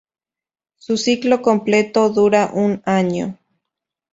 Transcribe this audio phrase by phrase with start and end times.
[0.77, 3.37] Su ciclo completo dura un año.